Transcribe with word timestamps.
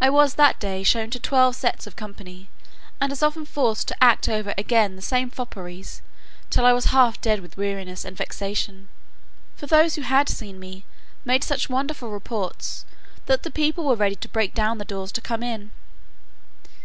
I 0.00 0.10
was 0.10 0.34
that 0.34 0.58
day 0.58 0.82
shown 0.82 1.10
to 1.10 1.20
twelve 1.20 1.54
sets 1.54 1.86
of 1.86 1.94
company, 1.94 2.48
and 3.00 3.12
as 3.12 3.22
often 3.22 3.44
forced 3.46 3.86
to 3.86 4.02
act 4.02 4.28
over 4.28 4.52
again 4.58 4.96
the 4.96 5.00
same 5.00 5.30
fopperies, 5.30 6.02
till 6.50 6.66
I 6.66 6.72
was 6.72 6.86
half 6.86 7.20
dead 7.20 7.38
with 7.38 7.56
weariness 7.56 8.04
and 8.04 8.16
vexation; 8.16 8.88
for 9.54 9.68
those 9.68 9.94
who 9.94 10.02
had 10.02 10.28
seen 10.28 10.58
me 10.58 10.84
made 11.24 11.44
such 11.44 11.68
wonderful 11.70 12.10
reports, 12.10 12.84
that 13.26 13.44
the 13.44 13.50
people 13.52 13.84
were 13.84 13.94
ready 13.94 14.16
to 14.16 14.28
break 14.28 14.54
down 14.54 14.78
the 14.78 14.84
doors 14.84 15.12
to 15.12 15.20
come 15.20 15.44
in. 15.44 15.70